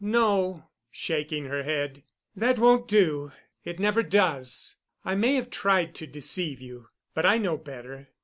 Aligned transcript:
"No," 0.03 0.65
shaking 0.89 1.45
her 1.45 1.61
head, 1.61 2.01
"that 2.35 2.57
won't 2.57 2.87
do. 2.87 3.31
It 3.63 3.79
never 3.79 4.01
does. 4.01 4.77
I 5.05 5.13
may 5.13 5.35
have 5.35 5.51
tried 5.51 5.93
to 5.93 6.07
deceive 6.07 6.59
you, 6.59 6.87
but 7.13 7.23
I 7.23 7.37
know 7.37 7.55
better. 7.55 8.07